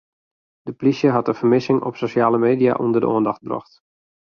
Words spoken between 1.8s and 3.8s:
op sosjale media ûnder de oandacht brocht.